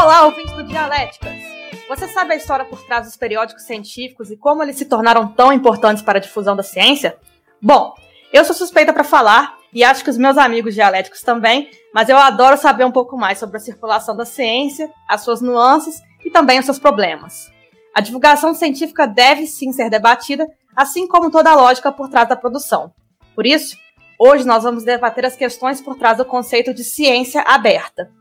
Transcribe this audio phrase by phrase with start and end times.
[0.00, 1.34] Olá, ouvintes do Dialéticas!
[1.88, 5.52] Você sabe a história por trás dos periódicos científicos e como eles se tornaram tão
[5.52, 7.18] importantes para a difusão da ciência?
[7.60, 7.92] Bom,
[8.32, 12.16] eu sou suspeita para falar e acho que os meus amigos dialéticos também, mas eu
[12.16, 16.60] adoro saber um pouco mais sobre a circulação da ciência, as suas nuances e também
[16.60, 17.50] os seus problemas.
[17.92, 20.46] A divulgação científica deve sim ser debatida,
[20.76, 22.92] assim como toda a lógica por trás da produção.
[23.34, 23.76] Por isso,
[24.16, 28.16] hoje nós vamos debater as questões por trás do conceito de ciência aberta.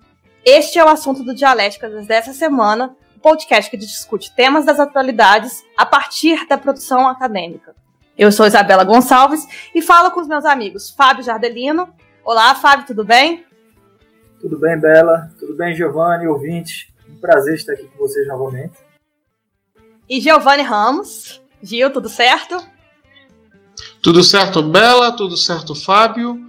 [0.50, 5.62] Este é o assunto do Dialéticas dessa semana, o podcast que discute temas das atualidades
[5.76, 7.76] a partir da produção acadêmica.
[8.18, 11.94] Eu sou Isabela Gonçalves e falo com os meus amigos Fábio Jardelino.
[12.24, 13.46] Olá, Fábio, tudo bem?
[14.40, 15.30] Tudo bem, Bela?
[15.38, 16.94] Tudo bem, Giovanni, ouvinte?
[17.10, 18.78] Um prazer estar aqui com vocês novamente.
[20.08, 21.42] E Giovanni Ramos.
[21.62, 22.66] Gil, tudo certo?
[24.02, 25.12] Tudo certo, Bela?
[25.12, 26.40] Tudo certo, Fábio?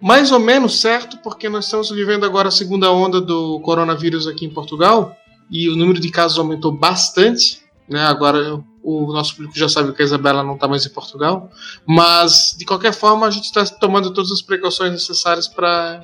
[0.00, 4.46] Mais ou menos certo, porque nós estamos vivendo agora a segunda onda do coronavírus aqui
[4.46, 5.14] em Portugal
[5.50, 7.60] e o número de casos aumentou bastante.
[7.88, 8.00] Né?
[8.00, 11.50] Agora o nosso público já sabe que a Isabela não está mais em Portugal,
[11.86, 16.02] mas de qualquer forma a gente está tomando todas as precauções necessárias para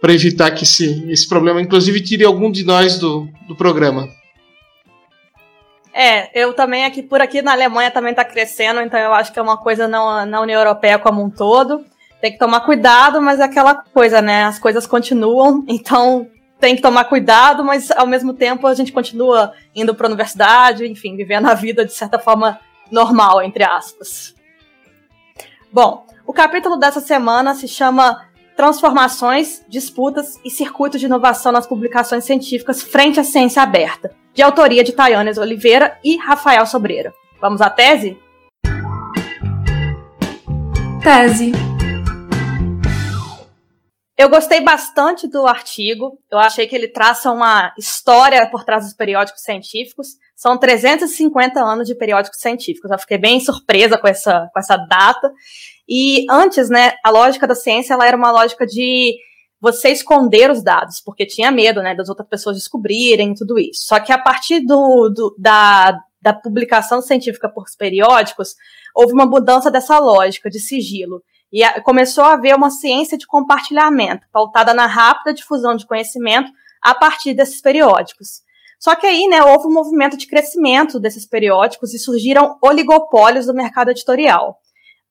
[0.00, 4.06] para evitar que esse, esse problema, inclusive, tire algum de nós do, do programa.
[5.94, 9.38] É, eu também aqui por aqui na Alemanha também está crescendo, então eu acho que
[9.38, 11.86] é uma coisa na, na União Europeia como um todo
[12.24, 14.44] tem que tomar cuidado, mas é aquela coisa, né?
[14.44, 16.26] As coisas continuam, então
[16.58, 20.86] tem que tomar cuidado, mas ao mesmo tempo a gente continua indo para a universidade,
[20.86, 22.58] enfim, vivendo a vida de certa forma
[22.90, 24.34] normal, entre aspas.
[25.70, 32.24] Bom, o capítulo dessa semana se chama Transformações, Disputas e Circuitos de Inovação nas Publicações
[32.24, 37.12] Científicas frente à Ciência Aberta, de autoria de Tayanes Oliveira e Rafael Sobreira.
[37.38, 38.16] Vamos à tese?
[41.02, 41.73] Tese.
[44.16, 46.18] Eu gostei bastante do artigo.
[46.30, 50.16] Eu achei que ele traça uma história por trás dos periódicos científicos.
[50.36, 52.90] São 350 anos de periódicos científicos.
[52.90, 55.32] Eu fiquei bem surpresa com essa, com essa data.
[55.88, 59.16] E antes, né, a lógica da ciência ela era uma lógica de
[59.60, 63.86] você esconder os dados, porque tinha medo, né, das outras pessoas descobrirem tudo isso.
[63.86, 68.54] Só que a partir do, do da, da publicação científica por periódicos,
[68.94, 71.22] houve uma mudança dessa lógica de sigilo.
[71.54, 76.50] E a, começou a haver uma ciência de compartilhamento, pautada na rápida difusão de conhecimento
[76.82, 78.42] a partir desses periódicos.
[78.80, 83.54] Só que aí, né, houve um movimento de crescimento desses periódicos e surgiram oligopólios do
[83.54, 84.58] mercado editorial.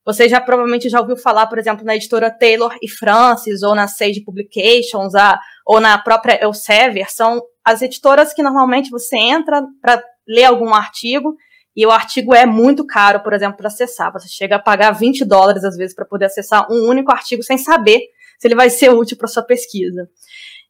[0.04, 3.88] Você já provavelmente já ouviu falar, por exemplo, na editora Taylor e Francis, ou na
[3.88, 10.04] Sage Publications, a, ou na própria Elsevier, são as editoras que normalmente você entra para
[10.28, 11.34] ler algum artigo
[11.76, 14.12] e o artigo é muito caro, por exemplo, para acessar.
[14.12, 17.58] Você chega a pagar 20 dólares, às vezes, para poder acessar um único artigo sem
[17.58, 18.00] saber
[18.38, 20.08] se ele vai ser útil para sua pesquisa.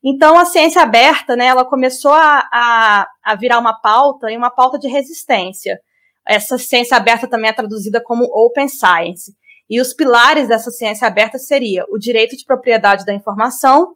[0.03, 4.51] Então, a ciência aberta, né, ela começou a, a, a virar uma pauta e uma
[4.51, 5.79] pauta de resistência.
[6.27, 9.35] Essa ciência aberta também é traduzida como Open Science.
[9.69, 13.93] E os pilares dessa ciência aberta seria o direito de propriedade da informação,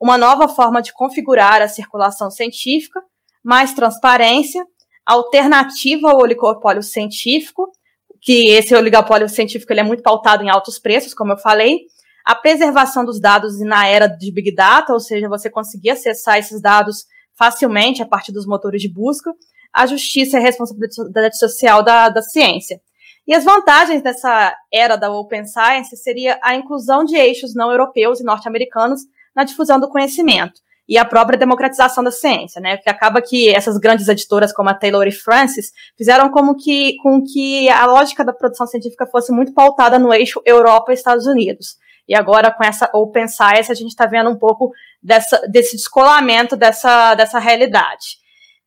[0.00, 3.00] uma nova forma de configurar a circulação científica,
[3.44, 4.64] mais transparência
[5.08, 7.72] alternativa ao oligopólio científico,
[8.20, 11.80] que esse oligopólio científico ele é muito pautado em altos preços, como eu falei,
[12.24, 16.60] a preservação dos dados na era de Big Data, ou seja, você conseguir acessar esses
[16.60, 19.32] dados facilmente a partir dos motores de busca,
[19.72, 22.80] a justiça e a responsabilidade social da, da ciência.
[23.26, 28.20] E as vantagens dessa era da Open Science seria a inclusão de eixos não europeus
[28.20, 29.00] e norte-americanos
[29.34, 32.78] na difusão do conhecimento, e a própria democratização da ciência, né?
[32.78, 37.22] Que acaba que essas grandes editoras como a Taylor e Francis fizeram como que com
[37.22, 41.76] que a lógica da produção científica fosse muito pautada no eixo Europa e Estados Unidos.
[42.08, 44.72] E agora com essa Open Science a gente está vendo um pouco
[45.02, 48.16] dessa, desse descolamento dessa, dessa realidade.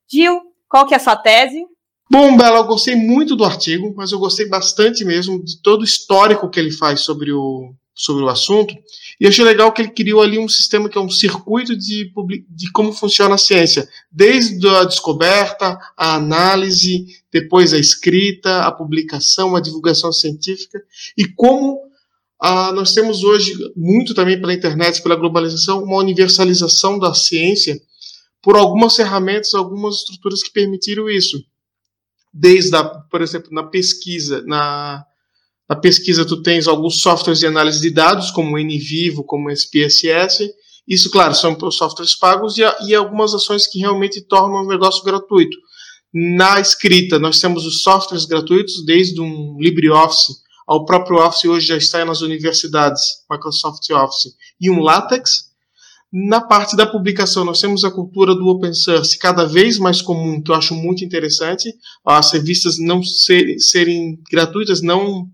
[0.07, 1.65] Gil, qual que é a sua tese?
[2.09, 5.85] Bom, Bela, eu gostei muito do artigo, mas eu gostei bastante mesmo de todo o
[5.85, 8.75] histórico que ele faz sobre o, sobre o assunto.
[9.21, 12.11] E achei legal que ele criou ali um sistema que é um circuito de,
[12.49, 19.55] de como funciona a ciência, desde a descoberta, a análise, depois a escrita, a publicação,
[19.55, 20.81] a divulgação científica,
[21.15, 21.77] e como
[22.39, 27.79] ah, nós temos hoje, muito também pela internet, pela globalização, uma universalização da ciência
[28.41, 31.37] por algumas ferramentas, algumas estruturas que permitiram isso.
[32.33, 35.05] Desde, a, por exemplo, na pesquisa, na
[35.71, 39.49] na pesquisa, tu tens alguns softwares de análise de dados, como o NVivo, como o
[39.49, 40.51] SPSS.
[40.85, 45.55] Isso, claro, são softwares pagos e, e algumas ações que realmente tornam o negócio gratuito.
[46.13, 50.33] Na escrita, nós temos os softwares gratuitos, desde um LibreOffice
[50.67, 53.01] ao próprio Office, hoje já está nas universidades,
[53.31, 55.51] Microsoft Office, e um LaTeX.
[56.11, 60.41] Na parte da publicação, nós temos a cultura do open source cada vez mais comum,
[60.41, 61.73] que eu acho muito interessante.
[62.05, 65.29] As revistas não ser, serem gratuitas, não,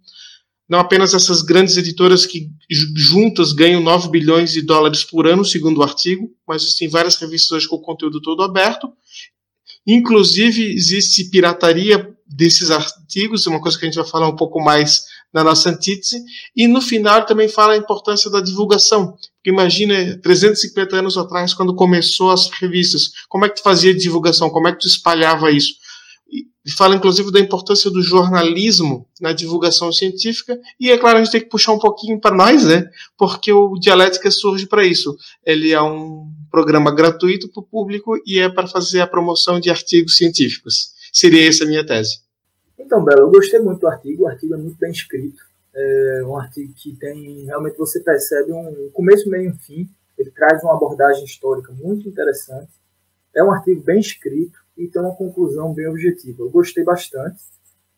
[0.70, 2.50] não apenas essas grandes editoras que
[2.96, 7.52] juntas ganham 9 bilhões de dólares por ano, segundo o artigo, mas existem várias revistas
[7.52, 8.92] hoje com o conteúdo todo aberto.
[9.86, 15.06] Inclusive, existe pirataria desses artigos, uma coisa que a gente vai falar um pouco mais
[15.34, 16.22] na nossa antítese,
[16.56, 19.12] e no final também fala a importância da divulgação.
[19.12, 24.50] Porque imagina, 350 anos atrás, quando começou as revistas, como é que tu fazia divulgação,
[24.50, 25.76] como é que tu espalhava isso?
[26.68, 31.32] E fala inclusive da importância do jornalismo na divulgação científica, e é claro, a gente
[31.32, 32.92] tem que puxar um pouquinho para nós, né?
[33.18, 35.16] Porque o Dialética surge para isso.
[35.46, 39.70] Ele é um programa gratuito para o público e é para fazer a promoção de
[39.70, 40.92] artigos científicos.
[41.14, 42.20] Seria essa a minha tese.
[42.78, 45.42] Então, Bela, eu gostei muito do artigo, o artigo é muito bem escrito.
[45.74, 49.90] É um artigo que tem, realmente você percebe um começo, meio e fim.
[50.18, 52.72] Ele traz uma abordagem histórica muito interessante.
[53.34, 56.44] É um artigo bem escrito e tem uma conclusão bem objetiva.
[56.44, 57.38] Eu gostei bastante.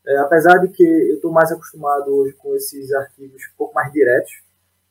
[0.07, 3.91] É, apesar de que eu estou mais acostumado hoje com esses artigos um pouco mais
[3.91, 4.31] diretos,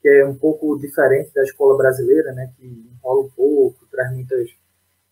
[0.01, 4.51] que é um pouco diferente da escola brasileira, né, que enrola um pouco, traz muitas,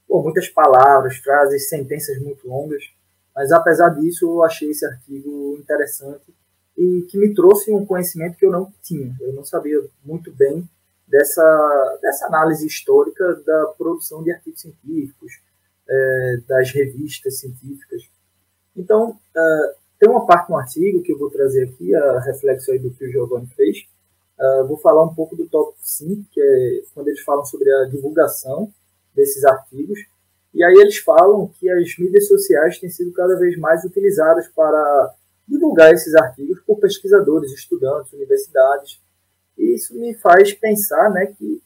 [0.09, 2.85] muitas palavras, frases, sentenças muito longas.
[3.35, 6.33] Mas apesar disso, eu achei esse artigo interessante
[6.77, 9.15] e que me trouxe um conhecimento que eu não tinha.
[9.21, 10.69] Eu não sabia muito bem
[11.09, 15.41] dessa, dessa análise histórica da produção de artigos científicos,
[15.89, 18.03] é, das revistas científicas.
[18.77, 22.81] Então, uh, tem uma parte no artigo que eu vou trazer aqui, a reflexão aí
[22.81, 23.87] do que o Giovanni fez.
[24.39, 27.85] Uh, vou falar um pouco do tópico 5, que é quando eles falam sobre a
[27.87, 28.71] divulgação
[29.15, 29.99] desses artigos.
[30.53, 35.15] E aí eles falam que as mídias sociais têm sido cada vez mais utilizadas para
[35.49, 39.01] divulgar esses artigos por pesquisadores, estudantes, universidades.
[39.57, 41.63] E isso me faz pensar né, que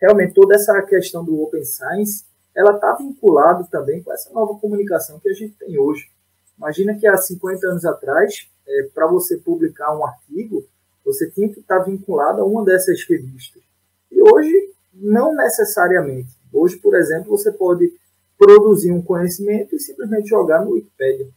[0.00, 5.18] realmente toda essa questão do Open Science ela está vinculada também com essa nova comunicação
[5.18, 6.10] que a gente tem hoje.
[6.56, 10.64] Imagina que há 50 anos atrás, é, para você publicar um artigo,
[11.04, 13.62] você tinha que estar tá vinculado a uma dessas revistas.
[14.10, 16.30] E hoje, não necessariamente.
[16.52, 17.92] Hoje, por exemplo, você pode
[18.38, 21.28] produzir um conhecimento e simplesmente jogar no Wikipedia.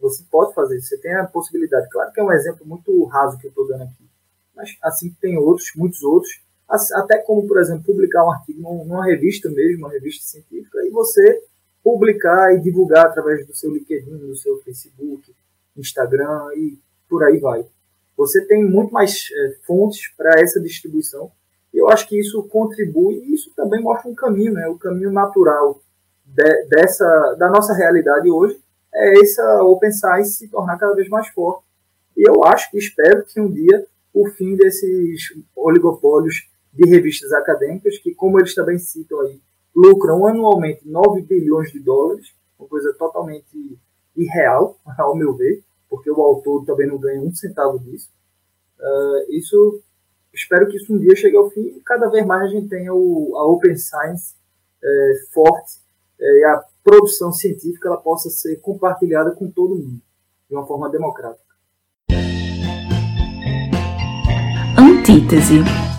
[0.00, 1.88] Você pode fazer você tem a possibilidade.
[1.90, 4.08] Claro que é um exemplo muito raso que eu estou dando aqui,
[4.56, 6.40] mas assim tem outros, muitos outros,
[6.94, 11.42] até como, por exemplo, publicar um artigo numa revista mesmo, uma revista científica, e você
[11.82, 15.34] publicar e divulgar através do seu LinkedIn, do seu Facebook,
[15.76, 16.78] Instagram e
[17.08, 17.64] por aí vai.
[18.16, 21.30] Você tem muito mais é, fontes para essa distribuição.
[21.72, 24.68] E eu acho que isso contribui e isso também mostra um caminho, né?
[24.68, 25.80] O caminho natural
[26.24, 28.60] de, dessa, da nossa realidade hoje
[28.92, 31.64] é essa Open Science se tornar cada vez mais forte.
[32.16, 37.98] E eu acho que espero que um dia o fim desses oligopólios de revistas acadêmicas,
[37.98, 39.40] que, como eles também citam aí,
[39.74, 43.78] lucram anualmente 9 bilhões de dólares, uma coisa totalmente
[44.16, 48.08] irreal, ao meu ver, porque o autor também não ganha um centavo disso.
[48.78, 49.82] Uh, isso,
[50.32, 52.94] espero que isso um dia chegue ao fim e cada vez mais a gente tenha
[52.94, 54.34] o, a Open Science
[54.82, 55.78] é, forte
[56.18, 60.00] é, e a produção científica ela possa ser compartilhada com todo mundo
[60.48, 61.44] de uma forma democrática.
[64.78, 65.89] Antítese.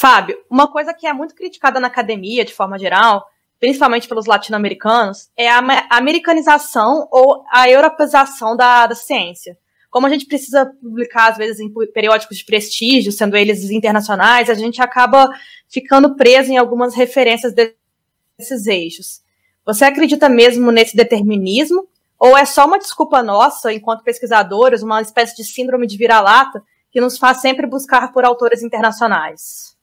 [0.00, 3.26] Fábio, uma coisa que é muito criticada na academia, de forma geral,
[3.58, 9.58] principalmente pelos latino-americanos, é a americanização ou a europeização da, da ciência.
[9.90, 14.54] Como a gente precisa publicar, às vezes, em periódicos de prestígio, sendo eles internacionais, a
[14.54, 15.28] gente acaba
[15.68, 19.20] ficando preso em algumas referências desses eixos.
[19.66, 21.86] Você acredita mesmo nesse determinismo?
[22.18, 27.02] Ou é só uma desculpa nossa, enquanto pesquisadores, uma espécie de síndrome de vira-lata, que
[27.02, 29.78] nos faz sempre buscar por autores internacionais?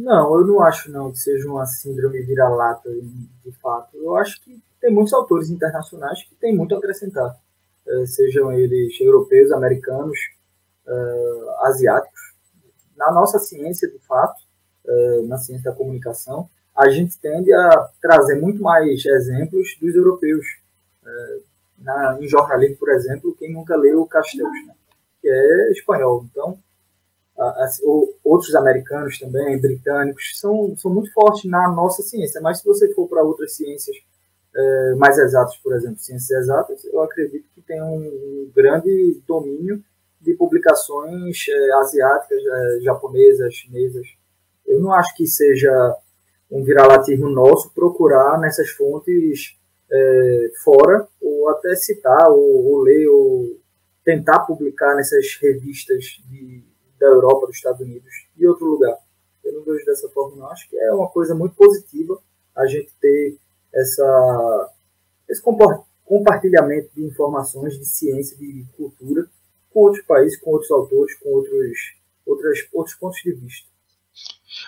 [0.00, 3.96] Não, eu não acho não que seja uma síndrome vira-lata, de fato.
[3.98, 7.38] Eu acho que tem muitos autores internacionais que têm muito a acrescentar,
[7.86, 10.18] uh, sejam eles europeus, americanos,
[10.86, 12.34] uh, asiáticos.
[12.96, 14.40] Na nossa ciência, de fato,
[14.86, 20.46] uh, na ciência da comunicação, a gente tende a trazer muito mais exemplos dos europeus.
[21.78, 24.74] Na, em jornalismo, por exemplo, quem nunca leu Castells, né?
[25.20, 26.24] que é espanhol.
[26.30, 26.58] Então,
[28.22, 32.40] outros americanos também, britânicos, são, são muito fortes na nossa ciência.
[32.40, 33.96] Mas se você for para outras ciências
[34.54, 39.82] é, mais exatas, por exemplo, ciências exatas, eu acredito que tem um, grande domínio
[40.20, 44.06] de publicações é, asiáticas, é, japonesas, chinesas.
[44.66, 45.96] Eu não acho que seja
[46.50, 49.58] um viralatismo nosso procurar nessas fontes
[50.62, 53.58] fora, ou até citar, ou, ou ler, ou
[54.04, 56.62] tentar publicar nessas revistas de
[57.00, 58.98] da Europa, dos Estados Unidos e outro lugar.
[59.42, 60.46] Eu não vejo dessa forma, não.
[60.50, 62.20] Acho que é uma coisa muito positiva
[62.54, 63.36] a gente ter
[63.74, 64.72] essa,
[65.28, 65.42] esse
[66.04, 69.26] compartilhamento de informações, de ciência, de cultura
[69.70, 73.66] com outros países, com outros autores, com outros, outros pontos de vista.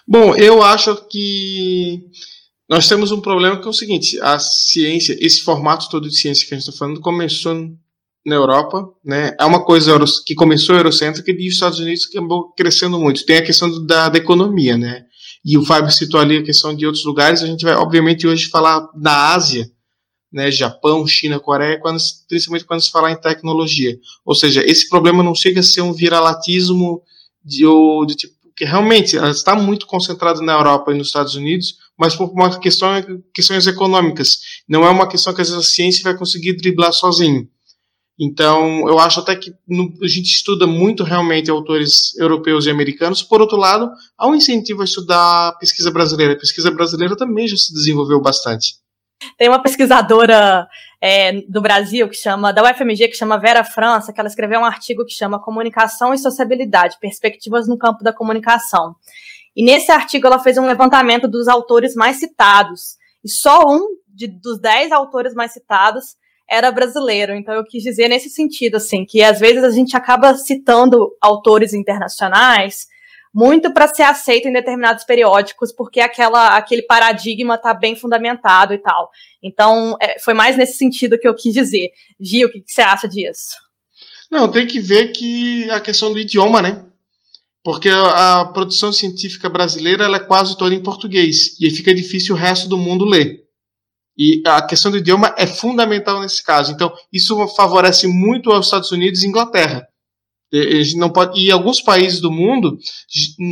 [0.07, 2.09] Bom, eu acho que
[2.69, 6.47] nós temos um problema que é o seguinte: a ciência, esse formato todo de ciência
[6.47, 7.71] que a gente está falando, começou
[8.25, 9.35] na Europa, né?
[9.38, 13.25] É uma coisa que começou eurocêntrica e os Estados Unidos acabou crescendo muito.
[13.26, 15.05] Tem a questão da, da economia, né?
[15.45, 17.43] E o Fábio citou ali a questão de outros lugares.
[17.43, 19.69] A gente vai, obviamente, hoje falar da Ásia,
[20.33, 20.50] né?
[20.50, 21.99] Japão, China, Coreia, quando,
[22.29, 23.99] principalmente quando se falar em tecnologia.
[24.25, 27.02] Ou seja, esse problema não chega a ser um viralatismo
[27.45, 31.76] de, ou de tipo que realmente está muito concentrado na Europa e nos Estados Unidos,
[31.99, 32.91] mas por uma questão
[33.35, 34.38] questões econômicas.
[34.69, 37.49] Não é uma questão que às vezes a ciência vai conseguir driblar sozinho.
[38.25, 43.21] Então, eu acho até que a gente estuda muito realmente autores europeus e americanos.
[43.21, 46.35] Por outro lado, há um incentivo a estudar a pesquisa brasileira.
[46.35, 48.76] A pesquisa brasileira também já se desenvolveu bastante.
[49.37, 50.69] Tem uma pesquisadora
[51.02, 54.64] é, do Brasil que chama, da UFMG, que chama Vera França, que ela escreveu um
[54.64, 58.95] artigo que chama Comunicação e Sociabilidade, Perspectivas no Campo da Comunicação.
[59.57, 62.97] E nesse artigo ela fez um levantamento dos autores mais citados.
[63.25, 67.35] E só um de, dos dez autores mais citados era brasileiro.
[67.35, 71.73] Então eu quis dizer nesse sentido, assim, que às vezes a gente acaba citando autores
[71.73, 72.87] internacionais
[73.35, 78.79] muito para ser aceito em determinados periódicos, porque aquela, aquele paradigma está bem fundamentado e
[78.79, 79.11] tal.
[79.43, 81.91] Então, é, foi mais nesse sentido que eu quis dizer.
[82.21, 83.57] Gil, o que, você acha disso?
[84.31, 86.85] Não, tem que ver que a questão do idioma, né?
[87.65, 91.95] Porque a, a produção científica brasileira ela é quase toda em português, e aí fica
[91.95, 93.42] difícil o resto do mundo ler.
[94.25, 96.71] E a questão do idioma é fundamental nesse caso.
[96.71, 99.85] Então, isso favorece muito aos Estados Unidos e Inglaterra.
[100.97, 102.79] Não pode, e alguns países do mundo,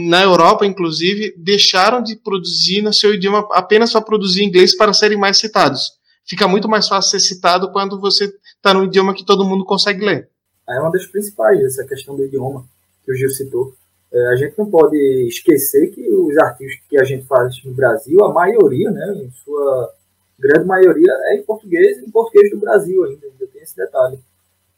[0.09, 5.19] na Europa inclusive, deixaram de produzir no seu idioma apenas para produzir inglês para serem
[5.19, 5.91] mais citados.
[6.25, 10.05] Fica muito mais fácil ser citado quando você está no idioma que todo mundo consegue
[10.05, 10.29] ler.
[10.69, 12.65] É uma das principais, essa questão do idioma
[13.05, 13.75] que o Gil citou.
[14.13, 14.97] É, a gente não pode
[15.27, 19.95] esquecer que os artigos que a gente faz no Brasil, a maioria, né, em sua
[20.41, 24.19] grande maioria é em português, em português do Brasil ainda, ainda tem esse detalhe.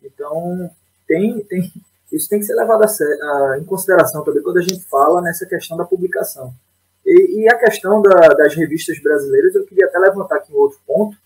[0.02, 0.70] Então,
[1.06, 1.72] tem, tem,
[2.10, 5.46] isso tem que ser levado a, a, em consideração também quando a gente fala nessa
[5.46, 6.52] questão da publicação.
[7.06, 10.78] E, e a questão da, das revistas brasileiras, eu queria até levantar aqui um outro
[10.86, 11.16] ponto,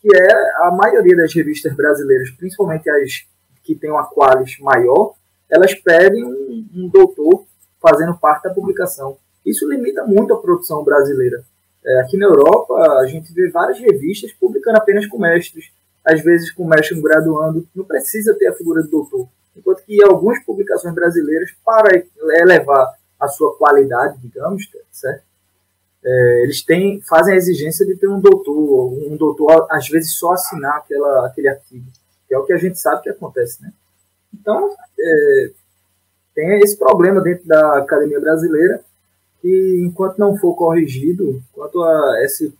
[0.00, 3.26] que é a maioria das revistas brasileiras, principalmente as
[3.64, 5.14] que têm uma qualis maior,
[5.50, 7.46] elas pedem um, um doutor
[7.80, 9.18] fazendo parte da publicação.
[9.44, 11.44] Isso limita muito a produção brasileira.
[11.84, 15.70] É, aqui na Europa, a gente vê várias revistas publicando apenas com mestres,
[16.04, 19.28] às vezes com mestre graduando, não precisa ter a figura do doutor.
[19.56, 22.02] Enquanto que algumas publicações brasileiras, para
[22.40, 25.22] elevar a sua qualidade, digamos, certo?
[26.04, 30.32] É, eles têm, fazem a exigência de ter um doutor, um doutor, às vezes, só
[30.32, 31.86] assinar aquela, aquele artigo,
[32.26, 33.72] que é o que a gente sabe que acontece, né?
[34.32, 35.50] Então, é,
[36.34, 38.84] tem esse problema dentro da academia brasileira,
[39.40, 42.52] que enquanto não for corrigido, quanto a essa,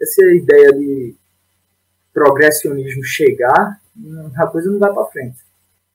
[0.00, 1.14] essa ideia de
[2.12, 3.80] progressionismo chegar,
[4.36, 5.36] a coisa não vai para frente.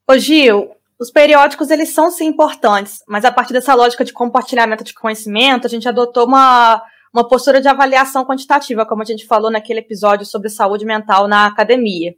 [0.07, 4.83] Ô Gil, os periódicos eles são sim importantes, mas a partir dessa lógica de compartilhamento
[4.83, 6.83] de conhecimento, a gente adotou uma,
[7.13, 11.45] uma postura de avaliação quantitativa, como a gente falou naquele episódio sobre saúde mental na
[11.45, 12.13] academia.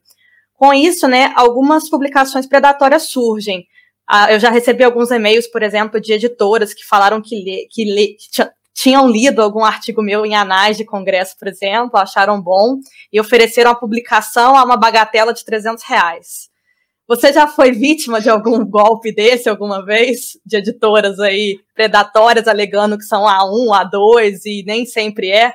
[0.56, 3.68] Com isso, né, algumas publicações predatórias surgem,
[4.30, 8.08] eu já recebi alguns e-mails, por exemplo, de editoras que falaram que, lê, que, lê,
[8.08, 8.30] que
[8.74, 12.78] tinham lido algum artigo meu em anais de congresso, por exemplo, acharam bom
[13.12, 16.50] e ofereceram a publicação a uma bagatela de 300 reais.
[17.08, 20.38] Você já foi vítima de algum golpe desse alguma vez?
[20.46, 25.54] De editoras aí predatórias alegando que são A1, A2 e nem sempre é?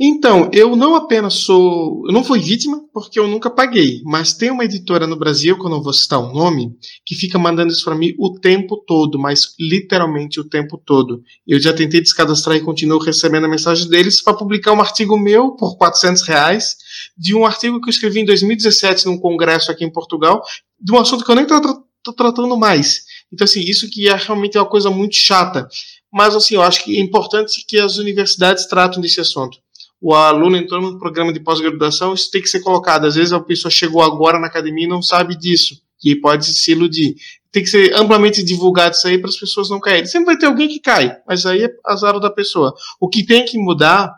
[0.00, 2.04] Então, eu não apenas sou.
[2.06, 5.66] Eu não fui vítima, porque eu nunca paguei, mas tem uma editora no Brasil, que
[5.66, 6.70] eu não vou citar o nome,
[7.04, 11.20] que fica mandando isso para mim o tempo todo, mas literalmente o tempo todo.
[11.44, 15.56] Eu já tentei descadastrar e continuo recebendo a mensagem deles para publicar um artigo meu
[15.56, 16.76] por 400 reais,
[17.16, 20.44] de um artigo que eu escrevi em 2017 num congresso aqui em Portugal,
[20.80, 23.02] de um assunto que eu nem estou tratando mais.
[23.32, 25.68] Então, assim, isso que é realmente uma coisa muito chata.
[26.10, 29.58] Mas, assim, eu acho que é importante que as universidades tratem desse assunto
[30.00, 33.06] o aluno entrou no programa de pós-graduação, isso tem que ser colocado.
[33.06, 35.74] Às vezes a pessoa chegou agora na academia e não sabe disso,
[36.04, 37.16] e pode se iludir.
[37.50, 40.06] Tem que ser amplamente divulgado isso aí para as pessoas não caírem.
[40.06, 42.72] Sempre vai ter alguém que cai, mas aí é azar da pessoa.
[43.00, 44.12] O que tem que mudar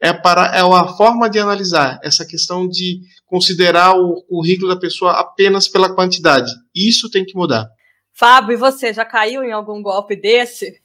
[0.00, 5.12] é, para, é a forma de analisar essa questão de considerar o currículo da pessoa
[5.12, 6.50] apenas pela quantidade.
[6.74, 7.68] Isso tem que mudar.
[8.12, 10.80] Fábio, e você já caiu em algum golpe desse?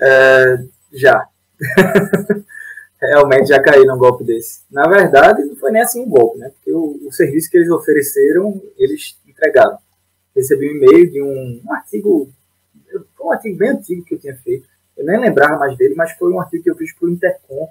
[0.00, 0.56] É,
[0.92, 1.26] já.
[3.02, 4.60] Realmente já caí num golpe desse.
[4.70, 6.50] Na verdade, não foi nem assim um golpe, né?
[6.50, 9.76] Porque o, o serviço que eles ofereceram, eles entregaram.
[10.36, 12.30] Recebi um e-mail de um, um artigo,
[13.20, 14.68] um artigo bem antigo que eu tinha feito.
[14.96, 17.68] Eu nem lembrava mais dele, mas foi um artigo que eu fiz para o Intercom,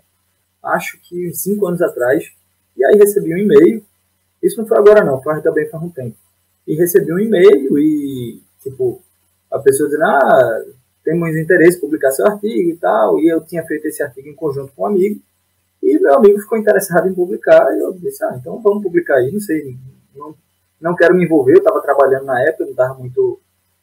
[0.64, 2.30] acho que uns cinco anos atrás.
[2.76, 3.86] E aí recebi um e-mail.
[4.44, 6.18] Isso não foi agora não, foi também faz um tempo.
[6.68, 9.02] E recebi um e-mail e, tipo,
[9.50, 10.66] a pessoa dizendo, ah,
[11.06, 14.36] temos interesse em publicar seu artigo e tal, e eu tinha feito esse artigo em
[14.36, 15.22] conjunto com um amigo,
[15.82, 19.32] e meu amigo ficou interessado em publicar, e eu disse, ah, então vamos publicar aí,
[19.32, 19.76] não sei,
[20.16, 20.36] não,
[20.80, 23.40] não quero me envolver, eu estava trabalhando na época, não estava muito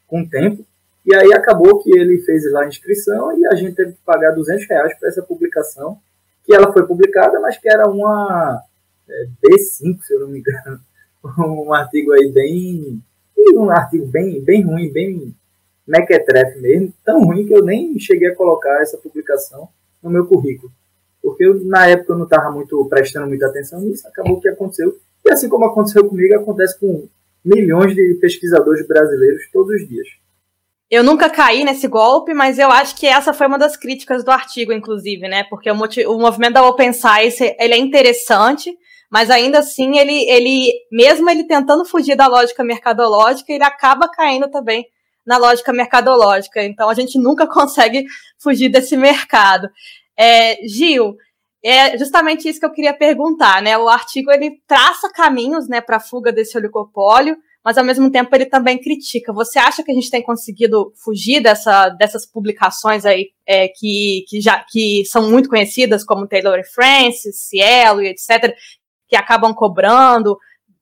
[0.06, 0.64] com tempo,
[1.06, 4.32] e aí acabou que ele fez lá a inscrição e a gente teve que pagar
[4.32, 5.98] 200 reais para essa publicação,
[6.44, 8.60] que ela foi publicada, mas que era uma
[9.08, 10.80] é, B5, se eu não me engano,
[11.66, 13.02] um artigo aí bem,
[13.54, 15.34] um artigo bem, bem ruim, bem
[15.88, 19.68] mequetrefe mesmo, tão ruim que eu nem cheguei a colocar essa publicação
[20.02, 20.70] no meu currículo.
[21.22, 24.96] Porque eu, na época eu não estava muito prestando muita atenção nisso, acabou que aconteceu.
[25.24, 27.08] E assim como aconteceu comigo, acontece com
[27.44, 30.06] milhões de pesquisadores brasileiros todos os dias.
[30.90, 34.30] Eu nunca caí nesse golpe, mas eu acho que essa foi uma das críticas do
[34.30, 35.44] artigo, inclusive, né?
[35.44, 38.74] Porque o, o movimento da Open Science ele é interessante,
[39.10, 44.50] mas ainda assim ele, ele, mesmo ele tentando fugir da lógica mercadológica, ele acaba caindo
[44.50, 44.86] também
[45.28, 46.64] na lógica mercadológica.
[46.64, 48.06] Então a gente nunca consegue
[48.38, 49.68] fugir desse mercado.
[50.18, 51.14] É, Gil,
[51.62, 53.76] é justamente isso que eu queria perguntar, né?
[53.76, 58.34] O artigo ele traça caminhos, né, para a fuga desse oligopólio, mas ao mesmo tempo
[58.34, 59.32] ele também critica.
[59.32, 64.40] Você acha que a gente tem conseguido fugir dessa, dessas publicações aí é, que, que
[64.40, 68.54] já que são muito conhecidas, como Taylor e Francis, Cielo e etc.,
[69.08, 70.38] que acabam cobrando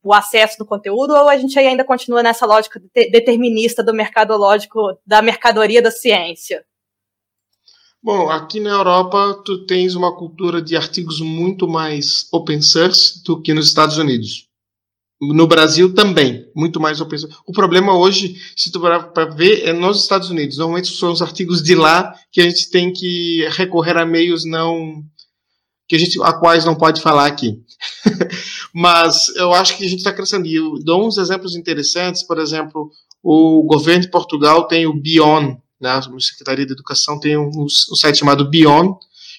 [0.06, 5.20] o acesso do conteúdo, ou a gente ainda continua nessa lógica determinista do mercadológico, da
[5.20, 6.64] mercadoria da ciência?
[8.00, 13.42] Bom, aqui na Europa tu tens uma cultura de artigos muito mais open source do
[13.42, 14.46] que nos Estados Unidos.
[15.20, 17.36] No Brasil também, muito mais open source.
[17.44, 20.58] O problema hoje, se tu para ver, é nos Estados Unidos.
[20.58, 25.02] Normalmente são os artigos de lá que a gente tem que recorrer a meios não
[25.88, 27.60] que a gente a quais não pode falar aqui.
[28.74, 30.46] Mas eu acho que a gente está crescendo.
[30.46, 32.90] E eu dou uns exemplos interessantes, por exemplo,
[33.22, 37.96] o governo de Portugal tem o Bion, né, a Secretaria de Educação tem um, um
[37.96, 38.94] site chamado Bion,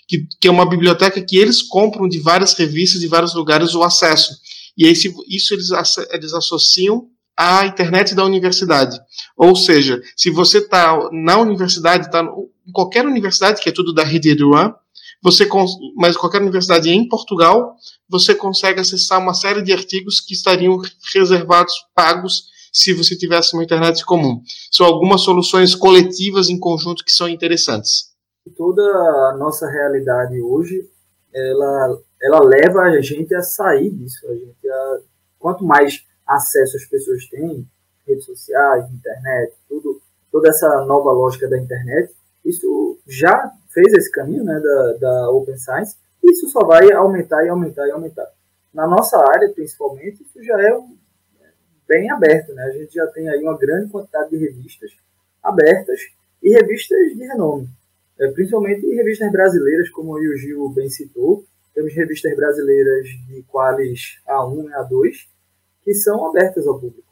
[0.07, 3.83] que, que, é uma biblioteca que eles compram de várias revistas, de vários lugares, o
[3.83, 4.33] acesso.
[4.77, 5.69] E esse, isso eles,
[6.11, 8.97] eles associam à internet da universidade.
[9.35, 12.23] Ou seja, se você está na universidade, está
[12.65, 14.71] em qualquer universidade, que é tudo da rede EduRun,
[15.21, 15.47] você
[15.95, 17.75] mas qualquer universidade em Portugal,
[18.09, 20.79] você consegue acessar uma série de artigos que estariam
[21.13, 24.41] reservados, pagos, se você tivesse uma internet comum.
[24.71, 28.15] São algumas soluções coletivas em conjunto que são interessantes.
[28.55, 30.87] Toda a nossa realidade hoje,
[31.33, 34.25] ela, ela leva a gente a sair disso.
[34.27, 34.97] A gente a,
[35.39, 37.67] quanto mais acesso as pessoas têm,
[38.07, 40.01] redes sociais, internet, tudo,
[40.31, 42.13] toda essa nova lógica da internet,
[42.45, 47.49] isso já fez esse caminho né, da, da Open Science, isso só vai aumentar e
[47.49, 48.27] aumentar e aumentar.
[48.73, 50.79] Na nossa área, principalmente, isso já é
[51.87, 52.53] bem aberto.
[52.53, 52.63] Né?
[52.63, 54.91] A gente já tem aí uma grande quantidade de revistas
[55.43, 55.99] abertas
[56.41, 57.67] e revistas de renome.
[58.19, 61.45] É, principalmente revistas brasileiras, como o Gil bem citou.
[61.75, 65.13] Temos revistas brasileiras de qualis A1 e A2,
[65.83, 67.07] que são abertas ao público.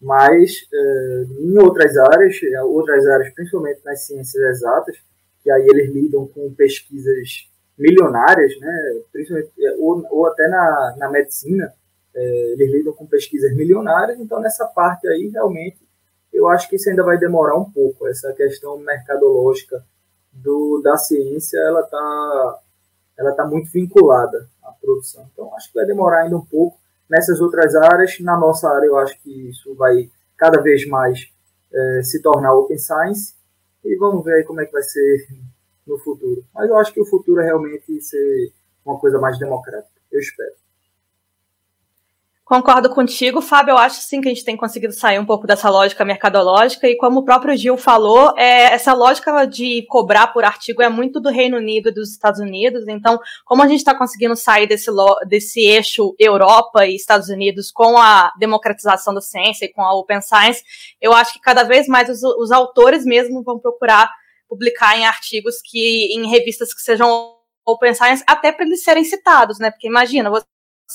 [0.00, 2.36] Mas é, em outras áreas,
[2.66, 4.98] outras áreas, principalmente nas ciências exatas,
[5.44, 7.46] que aí eles lidam com pesquisas
[7.78, 11.72] milionárias, né, principalmente, é, ou, ou até na, na medicina,
[12.14, 15.78] é, eles lidam com pesquisas milionárias, então nessa parte aí realmente
[16.32, 19.84] eu acho que isso ainda vai demorar um pouco, essa questão mercadológica
[20.32, 22.60] do, da ciência, ela está
[23.16, 26.78] ela tá muito vinculada à produção, então acho que vai demorar ainda um pouco.
[27.08, 31.28] Nessas outras áreas, na nossa área eu acho que isso vai cada vez mais
[31.72, 33.34] é, se tornar open science,
[33.84, 35.28] e vamos ver aí como é que vai ser
[35.86, 36.44] no futuro.
[36.54, 38.52] Mas eu acho que o futuro é realmente ser
[38.84, 40.00] uma coisa mais democrática.
[40.10, 40.63] Eu espero.
[42.44, 43.72] Concordo contigo, Fábio.
[43.72, 46.94] Eu acho sim que a gente tem conseguido sair um pouco dessa lógica mercadológica, e
[46.94, 51.30] como o próprio Gil falou, é, essa lógica de cobrar por artigo é muito do
[51.30, 52.86] Reino Unido e dos Estados Unidos.
[52.86, 54.90] Então, como a gente está conseguindo sair desse,
[55.26, 60.20] desse eixo Europa e Estados Unidos com a democratização da ciência e com a Open
[60.20, 60.62] Science,
[61.00, 64.10] eu acho que cada vez mais os, os autores mesmo vão procurar
[64.46, 67.34] publicar em artigos que em revistas que sejam
[67.66, 69.70] Open Science, até para eles serem citados, né?
[69.70, 70.44] Porque imagina, você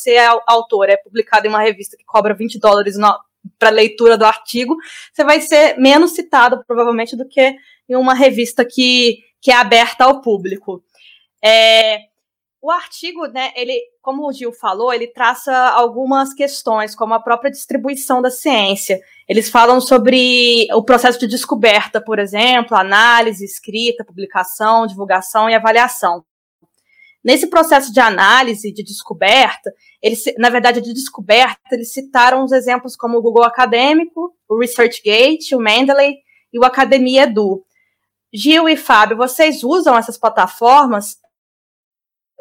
[0.08, 2.96] é autor, é publicado em uma revista que cobra 20 dólares
[3.58, 4.76] para leitura do artigo,
[5.14, 7.56] você vai ser menos citado, provavelmente, do que
[7.88, 10.84] em uma revista que que é aberta ao público.
[11.44, 12.00] É,
[12.62, 17.50] o artigo, né, ele, como o Gil falou, ele traça algumas questões, como a própria
[17.50, 19.00] distribuição da ciência.
[19.28, 26.24] Eles falam sobre o processo de descoberta, por exemplo, análise, escrita, publicação, divulgação e avaliação.
[27.24, 32.96] Nesse processo de análise, de descoberta, eles, na verdade, de descoberta, eles citaram os exemplos
[32.96, 36.16] como o Google Acadêmico, o ResearchGate, o Mendeley
[36.54, 37.64] e o Academia Edu.
[38.34, 41.18] Gil e Fábio, vocês usam essas plataformas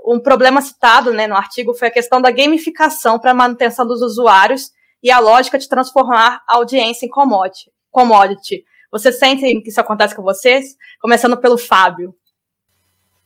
[0.06, 4.00] um problema citado né, no artigo foi a questão da gamificação para a manutenção dos
[4.00, 4.70] usuários
[5.02, 7.70] e a lógica de transformar a audiência em commodity.
[7.90, 8.64] commodity.
[8.90, 10.76] Vocês sentem que isso acontece com vocês?
[11.00, 12.14] Começando pelo Fábio.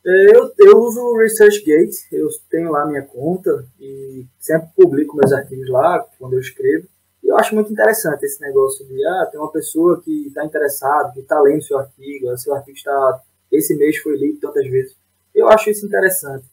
[0.05, 5.69] Eu, eu uso o ResearchGate, eu tenho lá minha conta e sempre publico meus artigos
[5.69, 6.89] lá quando eu escrevo.
[7.23, 11.13] E eu acho muito interessante esse negócio de, ah, tem uma pessoa que está interessada,
[11.13, 13.21] que está lendo seu artigo, seu artigo está,
[13.53, 14.97] esse mês foi lido tantas vezes.
[15.33, 16.45] Eu acho isso interessante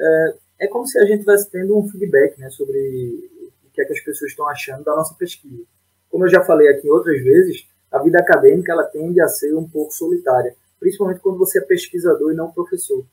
[0.00, 3.30] é, é como se a gente estivesse tendo um feedback né, sobre
[3.64, 5.62] o que, é que as pessoas estão achando da nossa pesquisa.
[6.08, 9.68] Como eu já falei aqui outras vezes, a vida acadêmica ela tende a ser um
[9.68, 13.04] pouco solitária, principalmente quando você é pesquisador e não professor.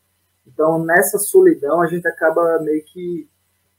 [0.47, 3.27] Então, nessa solidão, a gente acaba meio que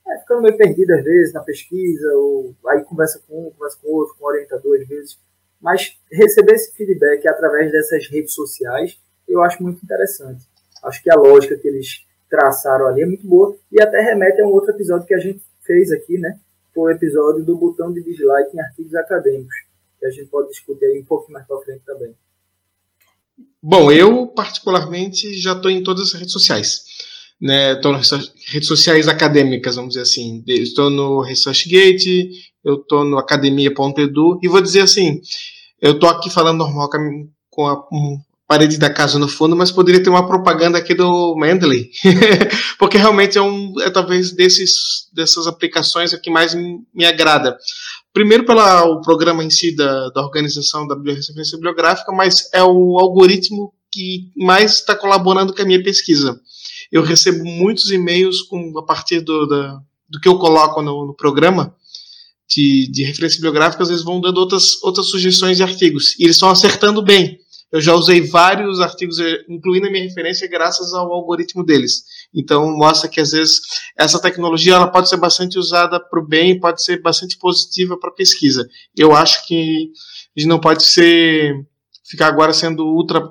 [0.07, 3.89] é, ficando meio perdido às vezes na pesquisa, ou aí conversa com um, conversa com
[3.89, 5.19] outro, com o orientador às vezes.
[5.59, 8.97] Mas receber esse feedback através dessas redes sociais,
[9.27, 10.47] eu acho muito interessante.
[10.83, 14.45] Acho que a lógica que eles traçaram ali é muito boa e até remete a
[14.45, 16.39] um outro episódio que a gente fez aqui, né?
[16.73, 19.55] Foi o episódio do botão de dislike em artigos acadêmicos,
[19.99, 22.15] que a gente pode discutir aí um pouco mais para frente também.
[23.61, 26.81] Bom, eu particularmente já estou em todas as redes sociais.
[27.41, 27.97] Estou né?
[27.97, 30.43] nas redes sociais acadêmicas, vamos dizer assim.
[30.47, 32.29] Estou no ResearchGate,
[32.63, 35.21] eu estou no academia.edu, e vou dizer assim,
[35.81, 36.89] eu estou aqui falando normal
[37.49, 37.83] com a,
[38.49, 41.91] parede da casa no fundo, mas poderia ter uma propaganda aqui do Mendeley,
[42.79, 47.55] porque realmente é um, é talvez desses dessas aplicações a que mais me agrada.
[48.13, 53.73] Primeiro pelo programa em si da, da organização da biblioreferência bibliográfica, mas é o algoritmo
[53.91, 56.39] que mais está colaborando com a minha pesquisa.
[56.91, 61.15] Eu recebo muitos e-mails com, a partir do, da, do que eu coloco no, no
[61.15, 61.75] programa,
[62.49, 66.15] de, de referência bibliográfica, às vezes vão dando outras, outras sugestões de artigos.
[66.19, 67.37] E eles estão acertando bem.
[67.71, 72.03] Eu já usei vários artigos, eh, incluindo a minha referência, graças ao algoritmo deles.
[72.33, 73.59] Então, mostra que às vezes
[73.97, 78.11] essa tecnologia ela pode ser bastante usada para o bem, pode ser bastante positiva para
[78.11, 78.67] pesquisa.
[78.95, 79.91] Eu acho que
[80.35, 81.53] a gente não pode ser
[82.05, 83.21] ficar agora sendo ultra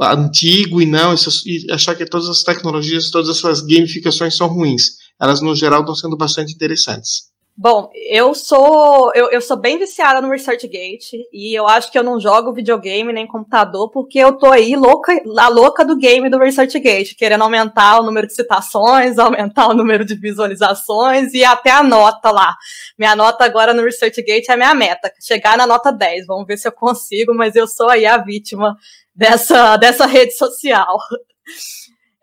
[0.00, 1.14] antigo e não
[1.46, 4.96] e achar que todas as tecnologias, todas as suas gamificações são ruins.
[5.20, 7.33] Elas no geral estão sendo bastante interessantes.
[7.56, 12.02] Bom, eu sou eu, eu sou bem viciada no ResearchGate e eu acho que eu
[12.02, 16.36] não jogo videogame nem computador porque eu tô aí louca, a louca do game do
[16.36, 21.84] ResearchGate, querendo aumentar o número de citações, aumentar o número de visualizações e até a
[21.84, 22.56] nota lá.
[22.98, 26.26] Minha nota agora no ResearchGate é minha meta, chegar na nota 10.
[26.26, 28.76] Vamos ver se eu consigo, mas eu sou aí a vítima
[29.14, 30.98] dessa, dessa rede social.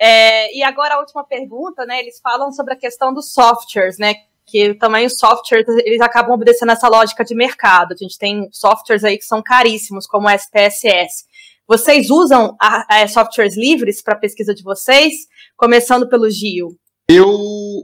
[0.03, 1.99] É, e agora a última pergunta, né?
[1.99, 4.15] Eles falam sobre a questão dos softwares, né?
[4.47, 7.93] Que também os softwares eles acabam obedecendo essa lógica de mercado.
[7.93, 11.25] A gente tem softwares aí que são caríssimos, como o SPSS.
[11.67, 15.13] Vocês usam a, a softwares livres para pesquisa de vocês?
[15.55, 16.77] Começando pelo Gil.
[17.07, 17.29] Eu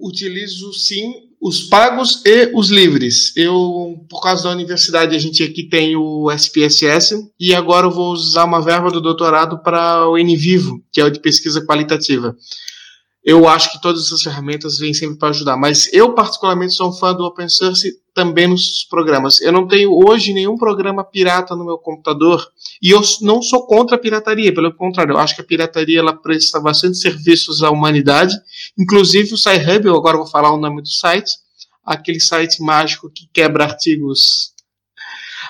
[0.02, 3.36] utilizo sim os pagos e os livres.
[3.36, 8.12] Eu, por causa da universidade, a gente aqui tem o SPSS e agora eu vou
[8.12, 12.36] usar uma verba do doutorado para o NVivo, que é o de pesquisa qualitativa
[13.28, 15.58] eu acho que todas essas ferramentas vêm sempre para ajudar.
[15.58, 19.42] Mas eu, particularmente, sou um fã do open source também nos programas.
[19.42, 22.50] Eu não tenho hoje nenhum programa pirata no meu computador
[22.82, 26.14] e eu não sou contra a pirataria, pelo contrário, eu acho que a pirataria ela
[26.14, 28.34] presta bastante serviços à humanidade,
[28.80, 31.32] inclusive o SciHub, eu agora vou falar o nome do site,
[31.86, 34.54] aquele site mágico que quebra artigos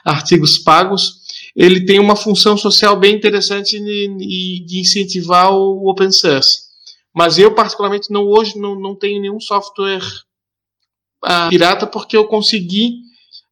[0.04, 1.28] artigos pagos.
[1.56, 6.67] Ele tem uma função social bem interessante de, de incentivar o open source.
[7.18, 10.04] Mas eu, particularmente, não, hoje não, não tenho nenhum software
[11.26, 12.92] uh, pirata porque eu consegui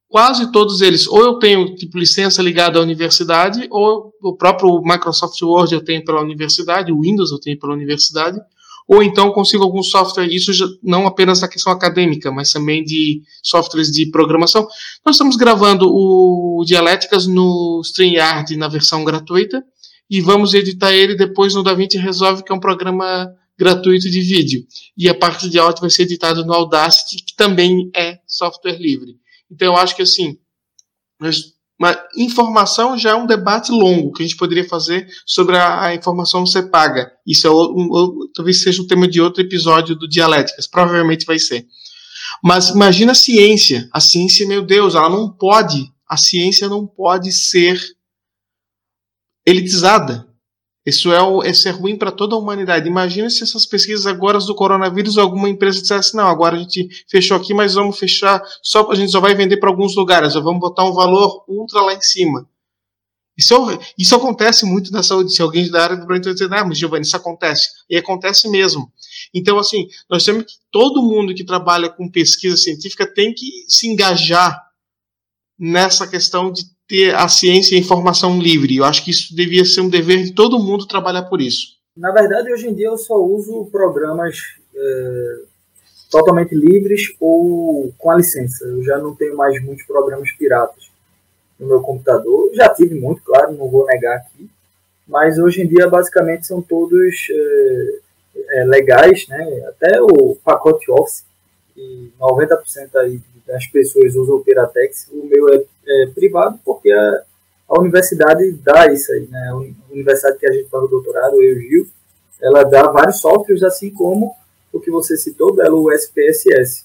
[0.07, 1.07] quase todos eles.
[1.07, 6.05] Ou eu tenho tipo licença ligada à universidade, ou o próprio Microsoft Word eu tenho
[6.05, 8.39] pela universidade, o Windows eu tenho pela universidade,
[8.87, 13.23] ou então consigo algum software, isso já, não apenas na questão acadêmica, mas também de
[13.41, 14.67] softwares de programação.
[15.03, 19.63] Nós estamos gravando o Dialéticas no StreamYard na versão gratuita
[20.07, 24.65] e vamos editar ele depois no DaVinci Resolve, que é um programa gratuito de vídeo.
[24.97, 29.17] E a parte de áudio vai ser editada no Audacity, que também é software livre.
[29.49, 30.37] Então eu acho que assim,
[31.77, 35.95] Mas informação já é um debate longo que a gente poderia fazer sobre a, a
[35.95, 37.11] informação ser paga.
[37.25, 41.39] Isso é um, um, talvez seja o tema de outro episódio do Dialéticas, provavelmente vai
[41.39, 41.67] ser.
[42.43, 43.89] Mas imagina a ciência.
[43.91, 47.79] A ciência, meu Deus, ela não pode, a ciência não pode ser
[49.45, 50.27] elitizada.
[50.85, 52.87] Isso é, isso é ruim para toda a humanidade.
[52.87, 57.35] Imagina se essas pesquisas agora do coronavírus, alguma empresa dissesse, não, agora a gente fechou
[57.35, 60.83] aqui, mas vamos fechar, só a gente só vai vender para alguns lugares, vamos botar
[60.83, 62.47] um valor ultra lá em cima.
[63.37, 65.33] Isso, é isso acontece muito na saúde.
[65.33, 67.69] Se alguém da área do Brasil dizer, ah, mas Giovanni, isso acontece.
[67.89, 68.89] E acontece mesmo.
[69.33, 73.87] Então, assim, nós temos que, todo mundo que trabalha com pesquisa científica tem que se
[73.87, 74.57] engajar
[75.59, 78.77] nessa questão de ter a ciência e a informação livre.
[78.77, 81.75] Eu acho que isso devia ser um dever de todo mundo trabalhar por isso.
[81.97, 84.37] Na verdade, hoje em dia eu só uso programas
[84.75, 85.39] é,
[86.11, 88.65] totalmente livres ou com a licença.
[88.65, 90.91] Eu já não tenho mais muitos programas piratas
[91.59, 92.51] no meu computador.
[92.53, 94.49] Já tive muito, claro, não vou negar aqui.
[95.07, 99.65] Mas hoje em dia, basicamente, são todos é, é, legais, né?
[99.69, 101.23] Até o pacote Office,
[101.73, 107.23] que 90% aí das pessoas usam o Piratex, o meu é, é privado porque a,
[107.69, 109.49] a, universidade dá isso aí, né?
[109.49, 109.55] A
[109.91, 111.87] universidade que a gente faz o doutorado, eu e o Gil,
[112.41, 114.35] ela dá vários softwares, assim como
[114.73, 116.83] o que você citou, Belo, o SPSS.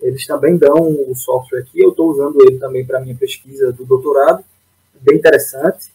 [0.00, 0.76] Eles também dão
[1.08, 4.42] o software aqui, eu estou usando ele também para minha pesquisa do doutorado,
[5.00, 5.92] bem interessante,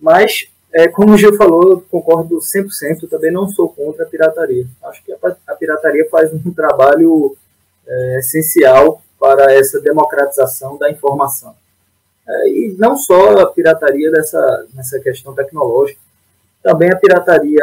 [0.00, 4.66] mas é, como o Gil falou, concordo 100%, também não sou contra a pirataria.
[4.84, 7.36] Acho que a, a pirataria faz um trabalho
[7.86, 11.54] é, essencial para essa democratização da informação.
[12.28, 16.00] É, e não só a pirataria dessa, nessa questão tecnológica,
[16.60, 17.62] também a pirataria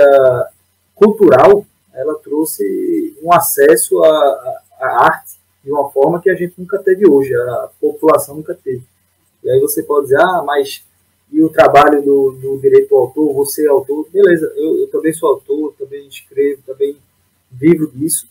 [0.95, 6.79] cultural, ela trouxe um acesso à, à arte de uma forma que a gente nunca
[6.79, 8.83] teve hoje, a população nunca teve.
[9.43, 10.81] E aí você pode dizer, ah, mas
[11.29, 15.11] e o trabalho do, do direito ao autor, você é autor, beleza, eu, eu também
[15.11, 16.95] sou autor, também escrevo, também
[17.51, 18.29] vivo disso,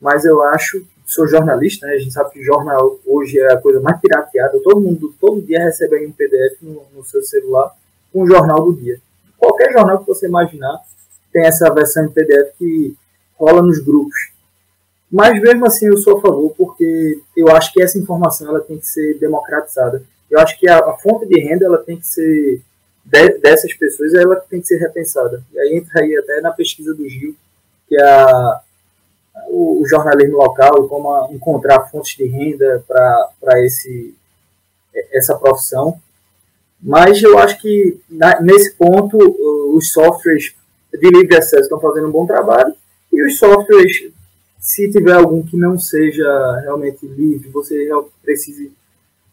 [0.00, 1.94] mas eu acho sou jornalista, né?
[1.94, 4.60] A gente sabe que jornal hoje é a coisa mais pirateada.
[4.62, 7.74] Todo mundo, todo dia recebe aí um PDF no, no seu celular
[8.12, 9.00] com o jornal do dia.
[9.36, 10.80] Qualquer jornal que você imaginar
[11.32, 12.94] tem essa versão em PDF que
[13.36, 14.30] rola nos grupos.
[15.10, 18.78] Mas mesmo assim eu sou a favor porque eu acho que essa informação ela tem
[18.78, 20.04] que ser democratizada.
[20.30, 22.62] Eu acho que a, a fonte de renda ela tem que ser
[23.04, 25.42] de, dessas pessoas ela tem que ser repensada.
[25.52, 27.34] E aí entra aí até na pesquisa do Gil
[27.88, 28.60] que é a
[29.48, 34.14] o, jornalismo local e como encontrar fontes de renda para esse
[35.12, 36.00] essa profissão.
[36.82, 39.16] Mas eu acho que na, nesse ponto
[39.76, 40.54] os softwares
[40.92, 42.74] de livre acesso estão fazendo um bom trabalho
[43.12, 44.10] e os softwares,
[44.58, 47.88] se tiver algum que não seja realmente livre, você
[48.22, 48.72] precise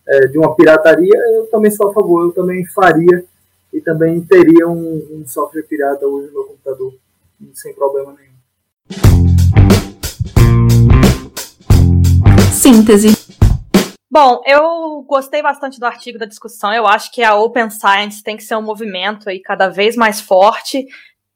[0.08, 3.26] é, de uma pirataria, eu também sou a favor, eu também faria
[3.74, 6.94] e também teria um, um software pirata hoje no meu computador,
[7.54, 8.27] sem problema nenhum.
[12.52, 13.10] Síntese.
[14.10, 16.74] Bom, eu gostei bastante do artigo da discussão.
[16.74, 20.20] Eu acho que a Open Science tem que ser um movimento aí cada vez mais
[20.20, 20.86] forte.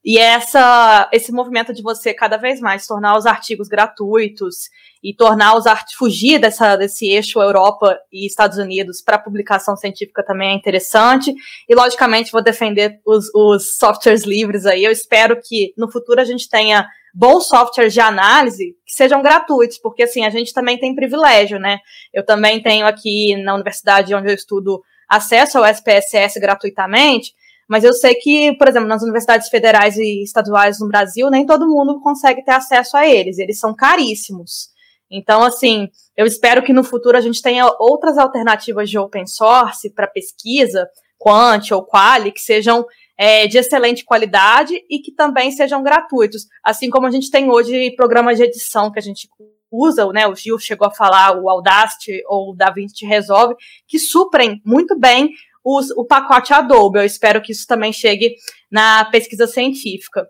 [0.03, 4.69] E essa, esse movimento de você cada vez mais tornar os artigos gratuitos
[5.03, 10.23] e tornar os artigos fugir dessa, desse eixo Europa e Estados Unidos para publicação científica
[10.23, 11.33] também é interessante.
[11.67, 14.83] E logicamente vou defender os, os softwares livres aí.
[14.83, 19.77] Eu espero que no futuro a gente tenha bons softwares de análise que sejam gratuitos,
[19.79, 21.79] porque assim, a gente também tem privilégio, né?
[22.13, 27.33] Eu também tenho aqui na universidade onde eu estudo acesso ao SPSS gratuitamente,
[27.67, 31.67] mas eu sei que, por exemplo, nas universidades federais e estaduais no Brasil, nem todo
[31.67, 34.69] mundo consegue ter acesso a eles, eles são caríssimos.
[35.11, 39.93] Então, assim, eu espero que no futuro a gente tenha outras alternativas de open source
[39.93, 42.85] para pesquisa, quant ou quali, que sejam
[43.17, 46.47] é, de excelente qualidade e que também sejam gratuitos.
[46.63, 49.29] Assim como a gente tem hoje programas de edição que a gente
[49.69, 53.55] usa, né, o Gil chegou a falar, o Audacity ou o DaVinci Resolve,
[53.87, 55.29] que suprem muito bem
[55.63, 56.99] os, o pacote Adobe.
[56.99, 58.35] Eu espero que isso também chegue
[58.69, 60.27] na pesquisa científica.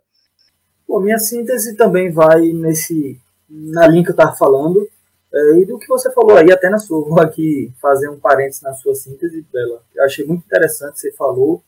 [0.88, 3.20] Bom, minha síntese também vai nesse
[3.52, 4.88] na linha que eu estava falando
[5.34, 8.62] é, e do que você falou aí, até na sua, vou aqui fazer um parênteses
[8.62, 9.82] na sua síntese, Bela.
[9.96, 11.64] Eu achei muito interessante, você falou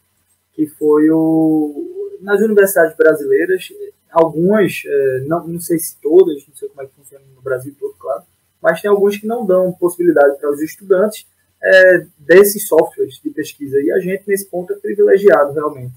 [0.53, 1.89] que foi o
[2.21, 3.67] nas universidades brasileiras,
[4.09, 7.75] algumas, é, não, não sei se todas, não sei como é que funciona no Brasil
[7.77, 8.23] todo, claro,
[8.61, 11.27] mas tem alguns que não dão possibilidade para os estudantes
[11.61, 13.77] é, desses softwares de pesquisa.
[13.81, 15.93] E a gente, nesse ponto, é privilegiado, realmente.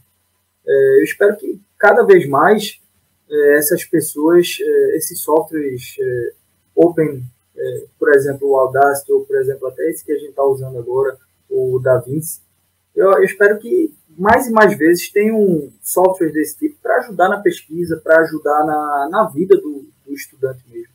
[0.66, 2.80] É, eu espero que cada vez mais
[3.56, 6.32] essas pessoas, é, esses softwares é,
[6.74, 7.22] open,
[7.98, 11.16] por exemplo, o Audacity, ou por exemplo, até esse que a gente está usando agora,
[11.48, 12.40] o DaVinci,
[12.94, 17.40] Eu, eu espero que mais e mais vezes tenham softwares desse tipo para ajudar na
[17.40, 20.92] pesquisa, para ajudar na, na vida do, do estudante mesmo.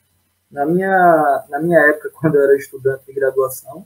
[0.51, 3.85] Na minha, na minha época, quando eu era estudante de graduação,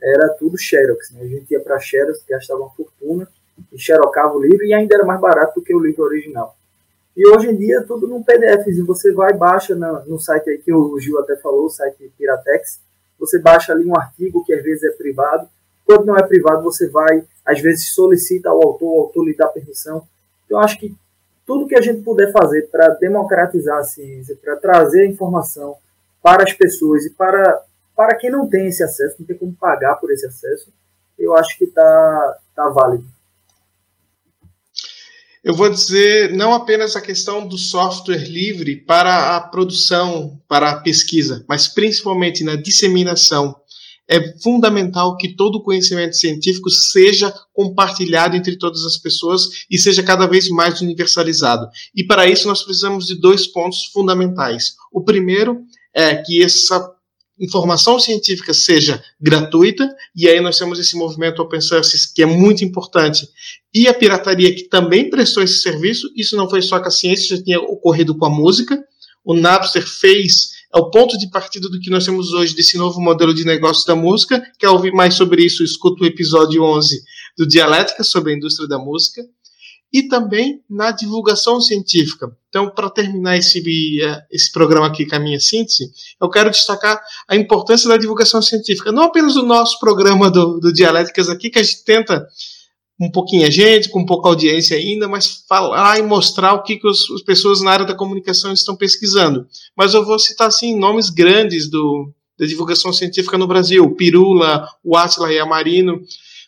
[0.00, 1.12] era tudo Xerox.
[1.12, 1.22] Né?
[1.22, 3.28] A gente ia para Xerox, gastava uma fortuna,
[3.72, 6.56] e xerocava o livro, e ainda era mais barato do que o livro original.
[7.16, 8.66] E hoje em dia, tudo num PDF.
[8.66, 12.10] E você vai, baixa no, no site aí que o Gil até falou, o site
[12.16, 12.80] Piratex,
[13.18, 15.48] você baixa ali um artigo que às vezes é privado.
[15.86, 19.46] Quando não é privado, você vai, às vezes solicita ao autor, o autor lhe dá
[19.46, 20.06] permissão.
[20.46, 20.94] Então, acho que
[21.46, 25.76] tudo que a gente puder fazer para democratizar a ciência, para trazer a informação
[26.22, 27.62] para as pessoas e para,
[27.96, 30.72] para quem não tem esse acesso, não tem como pagar por esse acesso,
[31.18, 33.04] eu acho que está tá válido
[35.44, 40.80] eu vou dizer não apenas a questão do software livre para a produção, para a
[40.80, 43.56] pesquisa, mas principalmente na disseminação.
[44.08, 50.02] É fundamental que todo o conhecimento científico seja compartilhado entre todas as pessoas e seja
[50.02, 51.66] cada vez mais universalizado.
[51.94, 54.74] E para isso nós precisamos de dois pontos fundamentais.
[54.92, 55.62] O primeiro
[55.94, 56.92] é que essa
[57.42, 62.64] informação científica seja gratuita, e aí nós temos esse movimento open source que é muito
[62.64, 63.28] importante,
[63.74, 67.36] e a pirataria que também prestou esse serviço, isso não foi só com a ciência,
[67.36, 68.78] já tinha ocorrido com a música,
[69.24, 73.00] o Napster fez, é o ponto de partida do que nós temos hoje desse novo
[73.00, 77.02] modelo de negócio da música, quer ouvir mais sobre isso, escuta o episódio 11
[77.36, 79.22] do Dialética, sobre a indústria da música,
[79.92, 82.34] e também na divulgação científica.
[82.48, 83.62] Então, para terminar esse,
[84.00, 88.40] eh, esse programa aqui com a minha síntese, eu quero destacar a importância da divulgação
[88.40, 92.26] científica, não apenas do nosso programa do, do Dialéticas aqui, que a gente tenta
[92.98, 96.86] um pouquinho a gente, com pouca audiência ainda, mas falar e mostrar o que, que
[96.86, 99.46] os, as pessoas na área da comunicação estão pesquisando.
[99.76, 104.96] Mas eu vou citar assim nomes grandes do, da divulgação científica no Brasil, Pirula, o
[104.96, 106.00] Atila e a Marino,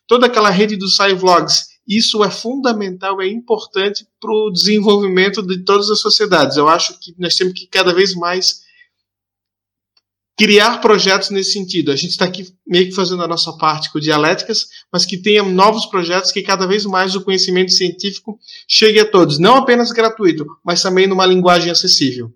[0.07, 5.90] toda aquela rede dos SciVlogs isso é fundamental, é importante para o desenvolvimento de todas
[5.90, 6.57] as sociedades.
[6.57, 8.64] Eu acho que nós temos que cada vez mais
[10.37, 11.92] criar projetos nesse sentido.
[11.92, 15.42] A gente está aqui meio que fazendo a nossa parte com dialéticas, mas que tenha
[15.42, 20.44] novos projetos que cada vez mais o conhecimento científico chegue a todos, não apenas gratuito,
[20.64, 22.33] mas também numa linguagem acessível.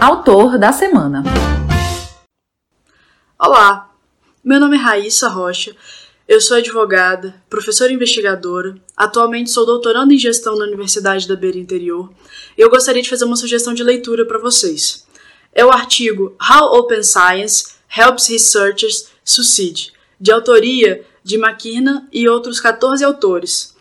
[0.00, 1.22] Autor da semana.
[3.38, 3.87] Olá,
[4.44, 5.74] meu nome é Raíssa Rocha,
[6.26, 12.10] eu sou advogada, professora investigadora, atualmente sou doutorando em gestão na Universidade da Beira Interior
[12.56, 15.06] e eu gostaria de fazer uma sugestão de leitura para vocês.
[15.52, 22.60] É o artigo How Open Science Helps Researchers Succeed, de autoria de McKenna e outros
[22.60, 23.74] 14 autores.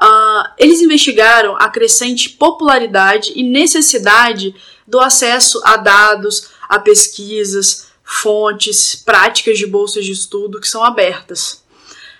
[0.00, 4.54] Uh, eles investigaram a crescente popularidade e necessidade
[4.86, 11.64] do acesso a dados, a pesquisas, fontes, práticas de bolsas de estudo que são abertas.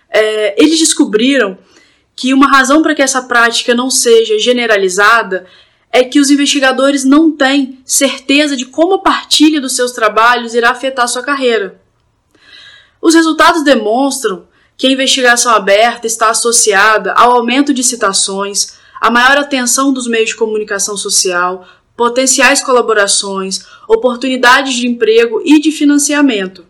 [0.08, 1.58] É, eles descobriram
[2.16, 5.46] que uma razão para que essa prática não seja generalizada
[5.90, 10.70] é que os investigadores não têm certeza de como a partilha dos seus trabalhos irá
[10.70, 11.78] afetar sua carreira.
[13.00, 14.46] Os resultados demonstram
[14.78, 20.30] que a investigação aberta está associada ao aumento de citações, à maior atenção dos meios
[20.30, 26.66] de comunicação social, potenciais colaborações, oportunidades de emprego e de financiamento.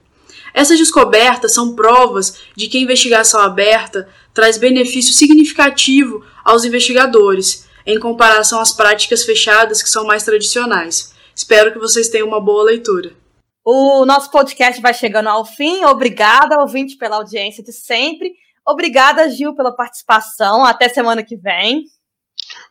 [0.54, 7.98] Essas descobertas são provas de que a investigação aberta traz benefício significativo aos investigadores, em
[7.98, 11.12] comparação às práticas fechadas que são mais tradicionais.
[11.34, 13.12] Espero que vocês tenham uma boa leitura.
[13.64, 15.84] O nosso podcast vai chegando ao fim.
[15.84, 18.32] Obrigada, ouvinte, pela audiência de sempre.
[18.66, 20.64] Obrigada, Gil, pela participação.
[20.64, 21.84] Até semana que vem.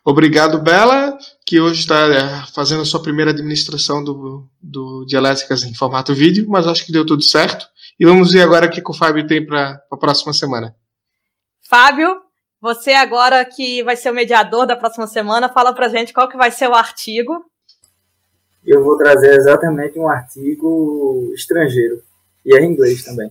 [0.04, 1.16] Obrigado, Bela,
[1.46, 6.46] que hoje está é, fazendo a sua primeira administração do, do Dialéticas em formato vídeo,
[6.48, 7.66] mas acho que deu tudo certo.
[7.98, 10.74] E vamos ver agora o que o Fábio tem para a próxima semana.
[11.68, 12.20] Fábio,
[12.60, 16.36] você agora que vai ser o mediador da próxima semana, fala para gente qual que
[16.36, 17.44] vai ser o artigo.
[18.64, 22.02] Eu vou trazer exatamente um artigo estrangeiro,
[22.44, 23.30] e é em inglês também.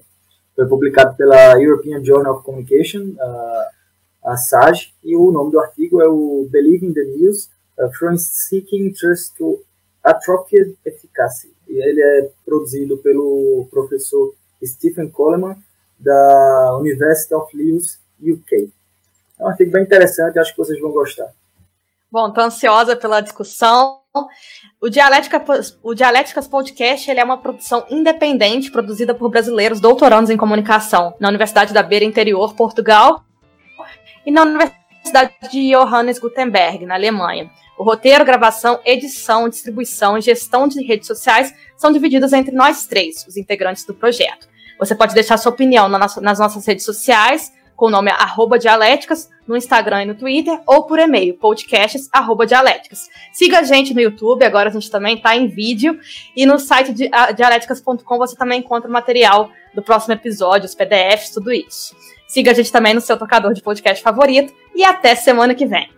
[0.55, 3.80] Foi publicado pela European Journal of Communication, uh,
[4.23, 7.49] a SAG, e o nome do artigo é o Believe in the News,
[7.97, 9.59] From Seeking Trust to
[10.03, 11.51] Atrophied Efficacy.
[11.67, 15.55] E ele é produzido pelo professor Stephen Coleman,
[15.99, 18.71] da University of Leeds, UK.
[19.39, 21.31] É um artigo bem interessante, acho que vocês vão gostar.
[22.11, 24.01] Bom, estou ansiosa pela discussão.
[24.81, 25.41] O, Dialética,
[25.81, 31.29] o Dialéticas Podcast ele é uma produção independente produzida por brasileiros doutorandos em comunicação na
[31.29, 33.23] Universidade da Beira Interior, Portugal,
[34.25, 37.49] e na Universidade de Johannes Gutenberg, na Alemanha.
[37.77, 43.25] O roteiro, gravação, edição, distribuição e gestão de redes sociais são divididos entre nós três,
[43.27, 44.47] os integrantes do projeto.
[44.79, 49.57] Você pode deixar sua opinião nas nossas redes sociais, com o nome arroba dialéticas, no
[49.57, 53.09] Instagram e no Twitter, ou por e-mail, podcasts arroba dialéticas.
[53.33, 55.99] Siga a gente no YouTube, agora a gente também está em vídeo,
[56.35, 61.31] e no site de, dialéticas.com você também encontra o material do próximo episódio, os PDFs,
[61.31, 61.95] tudo isso.
[62.31, 65.89] Siga a gente também no seu tocador de podcast favorito, e até semana que vem.